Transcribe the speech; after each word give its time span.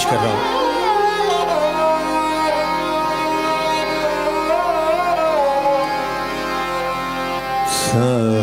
پیش 0.00 0.10
کر 0.10 0.16
رہا 0.16 0.32
ہوں۔ 0.32 0.58
سر 7.68 8.39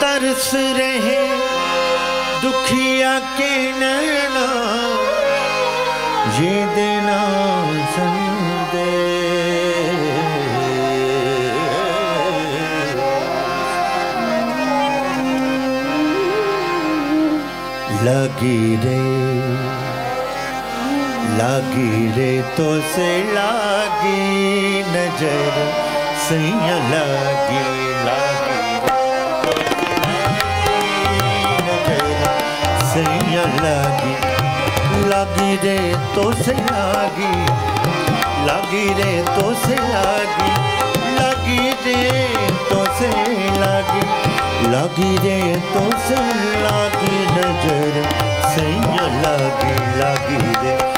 ترس 0.00 0.54
رہے 0.78 1.26
دکھیا 2.42 3.18
کے 3.36 3.54
نینا 3.78 4.46
یہ 6.40 6.66
دینا 6.74 7.39
لگی 18.40 18.76
رے 18.82 18.98
لگی 21.38 22.10
رے 22.16 22.30
تو 22.56 22.68
سے 22.94 23.08
لاگی 23.32 24.82
نظر، 24.86 25.58
سیاں 26.28 26.78
لگی 26.90 27.60
لگی 28.04 28.78
سیاں 32.92 33.46
لگی 33.56 34.14
لگی 35.10 35.56
رے 35.62 35.78
تو 36.14 36.30
سے 36.44 36.54
لاگی 36.70 37.32
لگی 38.46 38.88
رے 38.98 39.22
تو 39.36 39.52
سے 39.66 39.76
لاگی 39.82 40.50
لگی 41.18 41.70
رے 41.84 42.26
تو 42.70 42.84
سے 42.98 43.10
لاگی 43.60 44.49
لگی 44.68 45.16
رے 45.22 45.40
تو 45.72 45.88
سن 46.08 46.38
لگی 46.64 47.24
نظر 47.36 48.00
سیاں 48.54 49.08
لگی 49.22 49.74
لگی 49.98 50.40
رے 50.62 50.89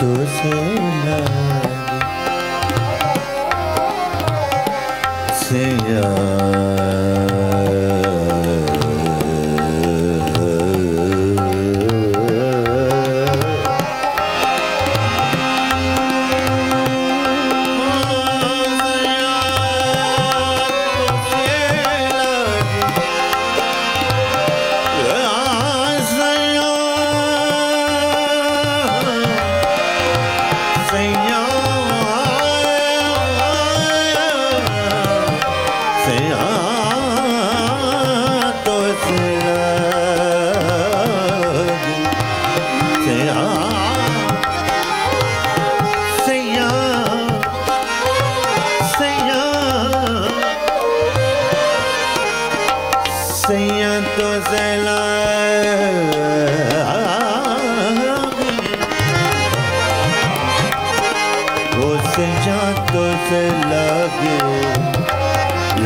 تو 0.00 0.14
سیا 5.40 6.29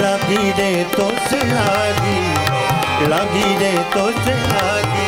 لگی 0.01 0.53
لگی 0.53 0.53
رے 0.59 0.85
تو 0.97 1.11
سے 1.31 1.41
لگی 3.01 3.57
تو 3.93 4.11
لگی۔ 4.27 5.04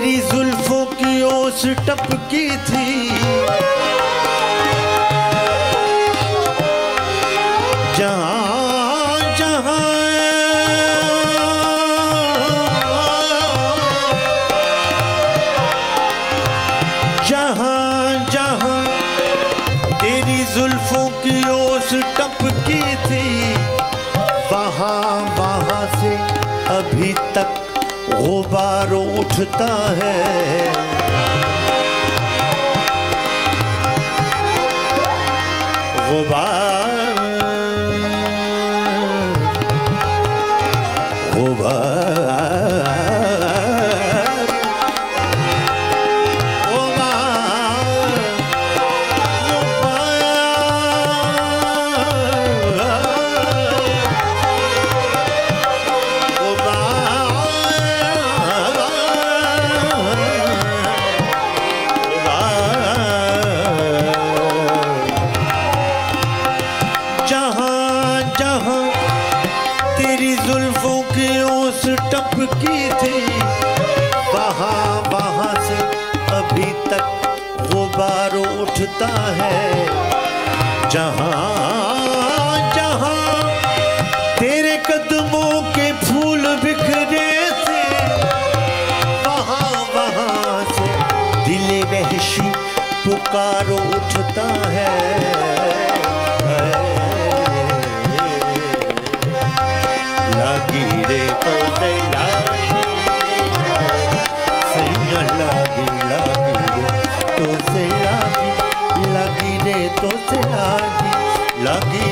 تیری 0.00 0.20
زلفوں 0.20 0.84
کی 0.98 1.22
اوس 1.22 1.66
ٹپکی 1.84 2.48
تھی۔ 2.66 3.10
جہاں 7.96 9.18
جہاں 9.38 9.78
جہاں 17.28 18.30
جہاں 18.30 18.84
تیری 20.00 20.44
زلفوں 20.54 21.08
کی 21.22 21.48
اوس 21.48 21.94
ٹپکی 22.16 22.82
تھی۔ 23.06 23.54
وہاں 24.50 25.38
وہاں 25.38 25.86
سے 26.00 26.16
ابھی 26.66 27.12
تک 27.32 27.69
غبار 28.20 28.92
اٹھتا 29.18 29.74
ہے۔ 29.96 30.16
غبار 36.10 36.49
جہاں 67.30 68.20
جہاں 68.38 68.82
تیری 69.96 70.34
زلفوں 70.46 71.02
کی 71.14 71.26
اوس 71.38 71.82
ٹپکی 72.10 72.88
تھی، 73.00 73.20
وہاں 74.32 75.12
وہاں 75.12 75.54
سے 75.66 75.76
ابھی 76.36 76.72
تک 76.84 77.72
غبار 77.72 78.34
اٹھتا 78.36 79.12
ہے۔ 79.36 79.86
جہاں 80.90 82.74
جہاں 82.74 83.42
تیرے 84.38 84.76
قدموں 84.86 85.62
کے 85.74 85.90
پھول 86.00 86.46
بکھرے 86.62 87.30
تھے، 87.64 87.82
وہاں 89.26 89.84
وہاں 89.94 90.64
سے 90.74 90.92
دل 91.46 91.82
وحشی 91.92 92.50
پکار 93.04 93.70
اٹھتا 93.70 94.48
ہے۔ 94.72 95.19
لگی 111.64 112.08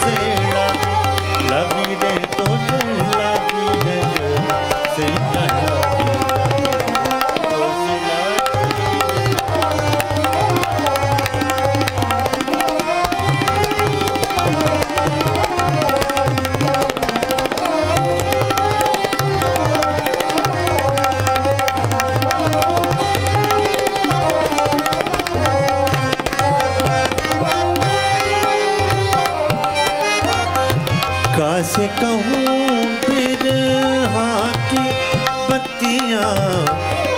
سیا 0.00 0.66
لگی 0.72 1.22
لگی 1.50 1.94
رے 2.02 2.16
تو 2.36 2.87
بتیاں 35.98 36.66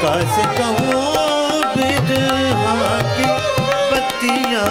کیسے 0.01 0.43
کہوں 0.57 1.63
پھر 1.75 2.15
کی 3.17 3.25
بتیاں 3.91 4.65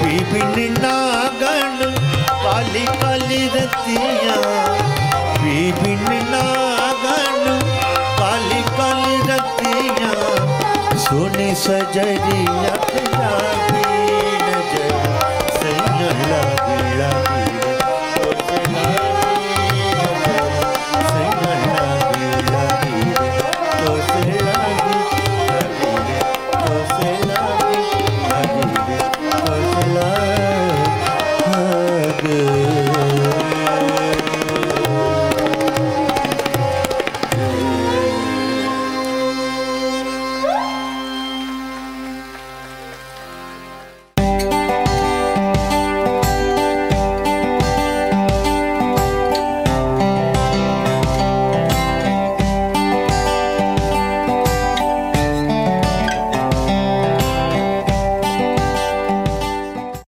پی 0.00 0.18
بن 0.32 0.74
ناگن 0.82 1.94
کالی 2.42 2.84
کالی 3.00 3.48
رتیاں 3.54 4.42
پی 5.34 5.70
بن 5.80 6.30
ناگن 6.30 7.60
کالی 8.18 8.62
کالی 8.76 9.18
رتیاں 9.30 10.14
سونی 11.06 11.54
سجری 11.64 12.44
اکھیاں 12.66 13.76